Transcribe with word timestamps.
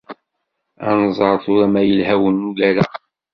Ad 0.87 0.95
nẓer 1.05 1.35
tura 1.43 1.67
ma 1.73 1.81
yelha 1.83 2.15
wungal-a. 2.21 2.85